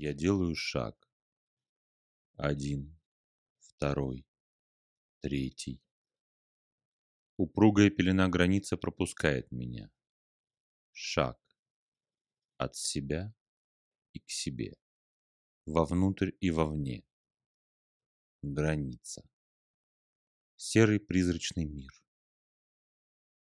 Я 0.00 0.14
делаю 0.14 0.54
шаг. 0.54 1.10
Один, 2.36 2.96
второй, 3.58 4.24
третий. 5.18 5.82
Упругая 7.36 7.90
пелена 7.90 8.28
границы 8.28 8.76
пропускает 8.76 9.50
меня. 9.50 9.90
Шаг. 10.92 11.36
От 12.58 12.76
себя 12.76 13.34
и 14.12 14.20
к 14.20 14.30
себе. 14.30 14.76
Вовнутрь 15.66 16.30
и 16.38 16.52
вовне. 16.52 17.04
Граница. 18.42 19.28
Серый 20.54 21.00
призрачный 21.00 21.64
мир. 21.64 21.90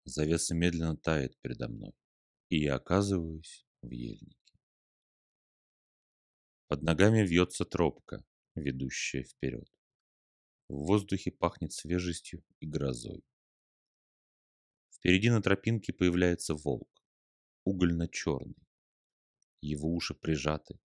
Завеса 0.03 0.53
медленно 0.53 0.97
тает 0.97 1.35
передо 1.39 1.67
мной, 1.67 1.95
и 2.49 2.59
я 2.59 2.75
оказываюсь 2.75 3.65
в 3.81 3.89
ельнике. 3.89 4.42
Под 6.73 6.81
ногами 6.81 7.21
вьется 7.23 7.65
тропка, 7.65 8.25
ведущая 8.55 9.21
вперед. 9.21 9.71
В 10.69 10.87
воздухе 10.87 11.29
пахнет 11.29 11.71
свежестью 11.71 12.43
и 12.59 12.65
грозой. 12.65 13.23
Впереди 14.89 15.29
на 15.29 15.39
тропинке 15.39 15.93
появляется 15.93 16.55
волк, 16.55 16.89
угольно-черный. 17.63 18.57
Его 19.61 19.93
уши 19.93 20.15
прижаты, 20.15 20.79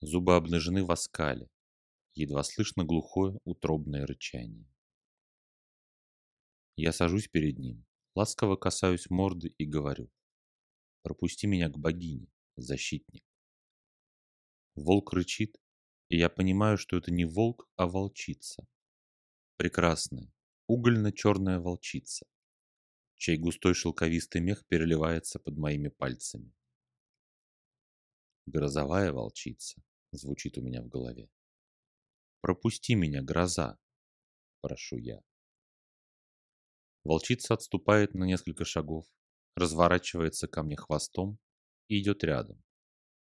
зубы 0.00 0.36
обнажены 0.36 0.82
в 0.82 0.90
оскале, 0.90 1.50
едва 2.14 2.42
слышно 2.42 2.82
глухое 2.82 3.38
утробное 3.44 4.06
рычание. 4.06 4.72
Я 6.76 6.92
сажусь 6.92 7.28
перед 7.28 7.58
ним, 7.58 7.84
ласково 8.14 8.56
касаюсь 8.56 9.10
морды 9.10 9.48
и 9.58 9.66
говорю. 9.66 10.10
Пропусти 11.02 11.46
меня 11.46 11.68
к 11.68 11.76
богине, 11.76 12.28
защитник. 12.56 13.33
Волк 14.74 15.12
рычит, 15.12 15.56
и 16.08 16.18
я 16.18 16.28
понимаю, 16.28 16.78
что 16.78 16.96
это 16.96 17.12
не 17.12 17.24
волк, 17.24 17.68
а 17.76 17.86
волчица. 17.86 18.66
Прекрасная, 19.56 20.32
угольно-черная 20.66 21.60
волчица, 21.60 22.26
чей 23.16 23.38
густой 23.38 23.74
шелковистый 23.74 24.40
мех 24.40 24.66
переливается 24.66 25.38
под 25.38 25.56
моими 25.56 25.88
пальцами. 25.88 26.52
Грозовая 28.46 29.12
волчица 29.12 29.82
звучит 30.10 30.58
у 30.58 30.60
меня 30.60 30.82
в 30.82 30.88
голове. 30.88 31.30
Пропусти 32.40 32.94
меня, 32.94 33.22
гроза, 33.22 33.78
прошу 34.60 34.98
я. 34.98 35.22
Волчица 37.04 37.54
отступает 37.54 38.14
на 38.14 38.24
несколько 38.24 38.64
шагов, 38.64 39.06
разворачивается 39.54 40.48
ко 40.48 40.62
мне 40.62 40.76
хвостом 40.76 41.38
и 41.88 42.00
идет 42.00 42.24
рядом, 42.24 42.62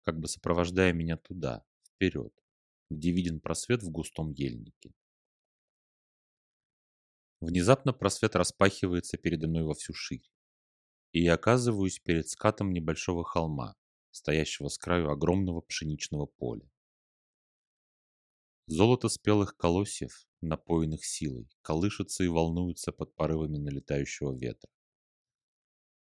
как 0.07 0.21
бы 0.21 0.29
сопровождая 0.29 0.93
меня 0.93 1.17
туда, 1.17 1.65
вперед, 1.83 2.33
где 2.89 3.11
виден 3.11 3.41
просвет 3.41 3.83
в 3.83 3.89
густом 3.89 4.31
ельнике. 4.31 4.93
Внезапно 7.41 7.91
просвет 7.91 8.37
распахивается 8.37 9.17
передо 9.17 9.49
мной 9.49 9.63
во 9.63 9.73
всю 9.73 9.93
ширь, 9.93 10.23
и 11.11 11.21
я 11.21 11.33
оказываюсь 11.33 11.99
перед 11.99 12.29
скатом 12.29 12.71
небольшого 12.71 13.25
холма, 13.25 13.75
стоящего 14.11 14.69
с 14.69 14.77
краю 14.77 15.11
огромного 15.11 15.59
пшеничного 15.59 16.25
поля. 16.25 16.71
Золото 18.67 19.09
спелых 19.09 19.57
колосьев, 19.57 20.25
напоенных 20.39 21.03
силой, 21.03 21.49
колышется 21.61 22.23
и 22.23 22.29
волнуется 22.29 22.93
под 22.93 23.13
порывами 23.13 23.57
налетающего 23.57 24.33
ветра. 24.33 24.71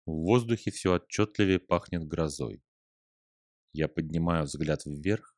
В 0.05 0.11
воздухе 0.11 0.69
все 0.71 0.95
отчетливее 0.95 1.61
пахнет 1.61 2.05
грозой. 2.05 2.61
Я 3.77 3.89
поднимаю 3.89 4.45
взгляд 4.45 4.85
вверх 4.85 5.35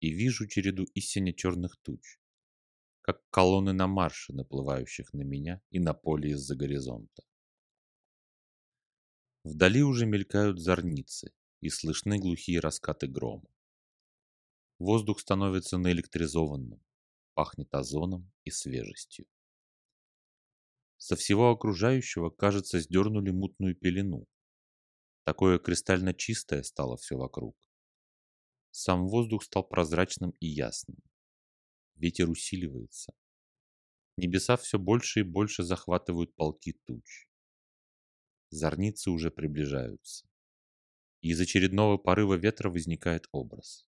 и 0.00 0.10
вижу 0.10 0.46
череду 0.46 0.84
истинно 0.94 1.34
черных 1.34 1.76
туч, 1.82 2.18
как 3.02 3.28
колонны 3.28 3.74
на 3.74 3.86
марше, 3.86 4.32
наплывающих 4.32 5.12
на 5.12 5.20
меня 5.20 5.60
и 5.68 5.78
на 5.78 5.92
поле 5.92 6.30
из-за 6.30 6.56
горизонта. 6.56 7.22
Вдали 9.44 9.82
уже 9.82 10.06
мелькают 10.06 10.60
зорницы 10.60 11.34
и 11.60 11.68
слышны 11.68 12.18
глухие 12.18 12.58
раскаты 12.58 13.06
грома. 13.06 13.50
Воздух 14.78 15.20
становится 15.20 15.76
наэлектризованным, 15.76 16.82
пахнет 17.34 17.74
озоном 17.74 18.32
и 18.44 18.50
свежестью. 18.50 19.26
Со 20.96 21.16
всего 21.16 21.50
окружающего, 21.50 22.30
кажется, 22.30 22.80
сдернули 22.80 23.30
мутную 23.30 23.76
пелену. 23.76 24.26
Такое 25.24 25.58
кристально 25.58 26.14
чистое 26.14 26.62
стало 26.62 26.96
все 26.96 27.16
вокруг. 27.16 27.56
Сам 28.70 29.06
воздух 29.06 29.44
стал 29.44 29.64
прозрачным 29.64 30.30
и 30.40 30.46
ясным. 30.46 30.98
Ветер 31.94 32.28
усиливается. 32.28 33.14
Небеса 34.16 34.56
все 34.56 34.78
больше 34.78 35.20
и 35.20 35.24
больше 35.24 35.62
захватывают 35.62 36.34
полки 36.34 36.72
туч. 36.84 37.28
Зорницы 38.50 39.10
уже 39.10 39.30
приближаются. 39.30 40.26
Из 41.20 41.40
очередного 41.40 41.98
порыва 41.98 42.34
ветра 42.34 42.68
возникает 42.68 43.28
образ 43.30 43.86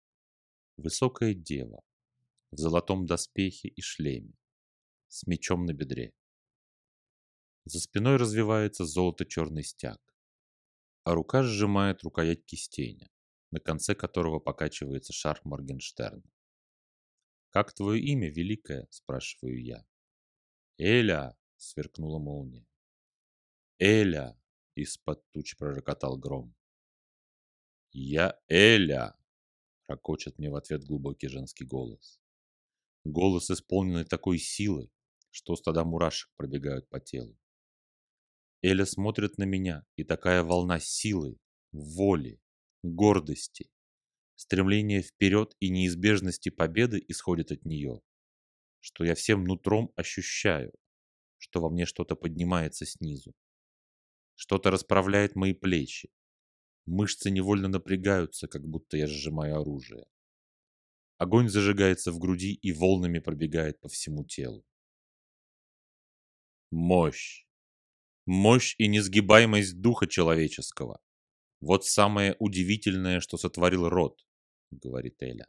высокая 0.77 1.35
дева 1.35 1.83
в 2.51 2.57
золотом 2.57 3.07
доспехе 3.07 3.69
и 3.69 3.81
шлеме, 3.81 4.35
с 5.09 5.27
мечом 5.27 5.65
на 5.65 5.73
бедре. 5.73 6.13
За 7.65 7.81
спиной 7.81 8.17
развивается 8.17 8.85
золото-черный 8.85 9.63
стяг, 9.63 10.01
а 11.05 11.15
рука 11.15 11.43
сжимает 11.43 12.03
рукоять 12.03 12.45
кистеня, 12.45 13.09
на 13.51 13.61
конце 13.61 13.95
которого 13.95 14.39
покачивается 14.39 15.13
шар 15.13 15.41
Моргенштерна. 15.45 16.31
«Как 17.51 17.73
твое 17.75 18.01
имя, 18.01 18.31
Великая?»– 18.31 18.87
спрашиваю 18.91 19.63
я. 19.63 19.87
«Эля!»– 20.79 21.37
сверкнула 21.57 22.19
молния. 22.19 22.67
«Эля!»– 23.79 24.41
из-под 24.75 25.29
туч 25.33 25.57
пророкотал 25.57 26.17
гром. 26.17 26.55
«Я 27.91 28.41
Эля!» 28.49 29.15
Рокочет 29.87 30.39
мне 30.39 30.49
в 30.49 30.57
ответ 30.57 30.85
глубокий 30.85 31.29
женский 31.29 31.67
голос. 31.67 32.19
Голос, 33.05 33.51
исполненный 33.51 34.05
такой 34.05 34.39
силы, 34.39 34.91
что 35.31 35.57
стада 35.57 35.85
мурашек 35.85 36.31
пробегают 36.37 36.89
по 36.89 37.01
телу. 37.01 37.37
Эля 38.63 38.87
смотрит 38.87 39.39
на 39.39 39.45
меня, 39.45 39.85
и 39.97 40.05
такая 40.05 40.43
волна 40.43 40.79
силы, 40.79 41.37
воли, 41.73 42.41
гордости, 42.83 43.71
стремления 44.37 45.03
вперед 45.03 45.55
и 45.61 45.69
неизбежности 45.69 46.49
победы 46.49 47.05
исходит 47.09 47.53
от 47.53 47.65
нее, 47.65 48.01
что 48.81 49.05
я 49.05 49.15
всем 49.15 49.45
нутром 49.45 49.93
ощущаю, 49.97 50.73
что 51.39 51.61
во 51.61 51.71
мне 51.71 51.87
что-то 51.87 52.15
поднимается 52.17 52.87
снизу. 52.87 53.35
Что-то 54.35 54.71
расправляет 54.71 55.37
мои 55.37 55.53
плечи, 55.53 56.11
Мышцы 56.87 57.31
невольно 57.31 57.69
напрягаются, 57.69 58.49
как 58.49 58.67
будто 58.67 58.97
я 58.97 59.07
сжимаю 59.07 59.61
оружие. 59.61 60.05
Огонь 61.17 61.49
зажигается 61.49 62.11
в 62.11 62.19
груди 62.19 62.55
и 62.55 62.73
волнами 62.73 63.21
пробегает 63.21 63.81
по 63.81 63.89
всему 63.89 64.25
телу. 64.25 64.65
Мощь. 66.73 67.47
Мощь 68.27 68.77
и 68.79 68.87
несгибаемость 68.87 69.81
духа 69.81 70.07
человеческого. 70.07 71.01
Вот 71.61 71.85
самое 71.85 72.37
удивительное, 72.39 73.21
что 73.21 73.37
сотворил 73.37 73.89
род, 73.89 74.25
говорит 74.71 75.21
Эля. 75.23 75.49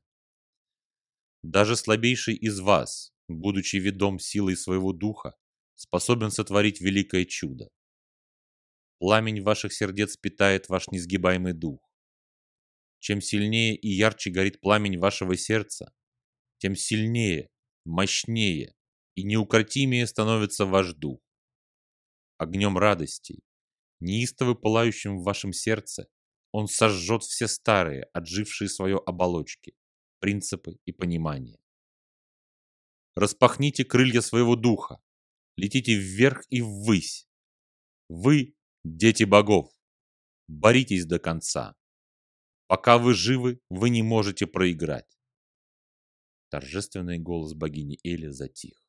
Даже 1.43 1.75
слабейший 1.75 2.35
из 2.35 2.59
вас, 2.59 3.13
будучи 3.27 3.75
ведом 3.75 4.17
силой 4.17 4.55
своего 4.55 4.91
духа, 4.91 5.35
способен 5.75 6.31
сотворить 6.31 6.81
великое 6.81 7.25
чудо. 7.25 7.69
Пламень 8.99 9.43
ваших 9.43 9.73
сердец 9.73 10.17
питает 10.17 10.69
ваш 10.69 10.87
несгибаемый 10.87 11.53
дух. 11.53 11.79
Чем 12.99 13.21
сильнее 13.21 13.75
и 13.75 13.89
ярче 13.89 14.31
горит 14.31 14.61
пламень 14.61 14.97
вашего 14.97 15.35
сердца, 15.35 15.93
тем 16.57 16.75
сильнее, 16.75 17.49
мощнее 17.85 18.73
и 19.15 19.23
неукротимее 19.23 20.07
становится 20.07 20.65
ваш 20.65 20.93
дух. 20.93 21.19
Огнем 22.43 22.77
радостей, 22.77 23.39
неистово 23.99 24.53
пылающим 24.53 25.17
в 25.17 25.23
вашем 25.23 25.53
сердце, 25.53 26.07
он 26.51 26.67
сожжет 26.67 27.23
все 27.23 27.47
старые, 27.47 28.03
отжившие 28.13 28.69
свое 28.69 28.97
оболочки, 28.97 29.73
принципы 30.19 30.77
и 30.85 30.91
понимание. 30.91 31.59
Распахните 33.15 33.85
крылья 33.85 34.21
своего 34.21 34.55
духа, 34.55 35.01
летите 35.55 35.95
вверх 35.95 36.43
и 36.49 36.61
ввысь. 36.61 37.27
Вы 38.09 38.55
Дети 38.85 39.23
богов, 39.23 39.71
боритесь 40.49 41.05
до 41.05 41.17
конца. 41.17 41.73
Пока 42.67 42.97
вы 42.97 43.13
живы, 43.13 43.61
вы 43.69 43.89
не 43.89 44.03
можете 44.03 44.45
проиграть. 44.45 45.17
Торжественный 46.49 47.17
голос 47.17 47.53
богини 47.53 47.97
Эли 48.03 48.27
затих. 48.27 48.82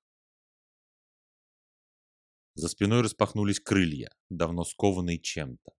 За 2.54 2.68
спиной 2.68 3.02
распахнулись 3.02 3.60
крылья, 3.60 4.10
давно 4.30 4.64
скованные 4.64 5.18
чем-то. 5.18 5.72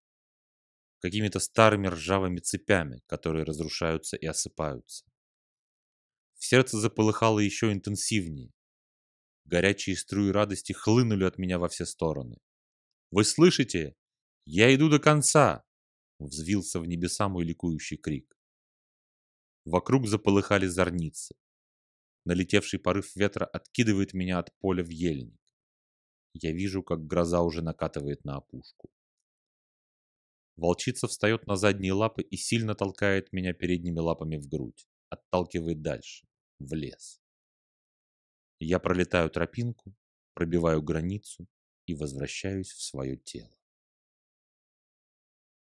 какими-то 1.00 1.40
старыми 1.40 1.88
ржавыми 1.88 2.40
цепями, 2.40 3.02
которые 3.06 3.44
разрушаются 3.46 4.18
и 4.18 4.26
осыпаются. 4.26 5.06
В 6.34 6.46
сердце 6.46 6.80
заполыхало 6.80 7.40
еще 7.40 7.72
интенсивнее. 7.72 8.52
Горячие 9.46 9.96
струи 9.96 10.32
радости 10.32 10.74
хлынули 10.74 11.24
от 11.26 11.38
меня 11.38 11.60
во 11.60 11.70
все 11.70 11.86
стороны. 11.86 12.40
«Вы 13.12 13.24
слышите? 13.24 13.96
Я 14.46 14.74
иду 14.74 14.90
до 14.90 15.00
конца!» 15.00 15.64
Взвился 16.18 16.80
в 16.80 16.88
небеса 16.88 17.30
мой 17.30 17.46
ликующий 17.46 17.98
крик. 17.98 18.36
Вокруг 19.64 20.08
заполыхали 20.08 20.66
зорницы. 20.66 21.36
Налетевший 22.26 22.80
порыв 22.80 23.16
ветра 23.16 23.46
откидывает 23.46 24.14
меня 24.14 24.40
от 24.40 24.58
поля 24.58 24.84
в 24.84 24.90
ельник. 24.90 25.45
Я 26.38 26.52
вижу, 26.52 26.84
как 26.84 27.08
гроза 27.08 27.42
уже 27.42 27.62
накатывает 27.62 28.26
на 28.26 28.36
опушку. 28.36 28.90
Волчица 30.58 31.08
встает 31.08 31.48
на 31.48 31.56
задние 31.56 31.94
лапы 31.94 32.24
и 32.24 32.36
сильно 32.36 32.76
толкает 32.76 33.32
меня 33.32 33.54
передними 33.54 34.00
лапами 34.00 34.36
в 34.36 34.50
грудь, 34.50 34.86
отталкивает 35.10 35.82
дальше, 35.82 36.28
в 36.60 36.74
лес. 36.74 37.22
Я 38.60 38.80
пролетаю 38.80 39.30
тропинку, 39.30 39.96
пробиваю 40.34 40.82
границу 40.82 41.48
и 41.86 41.96
возвращаюсь 41.96 42.72
в 42.72 42.82
свое 42.82 43.16
тело. 43.16 43.56